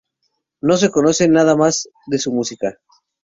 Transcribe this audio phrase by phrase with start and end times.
[0.61, 1.55] No se conoce nada
[2.07, 2.79] de su música.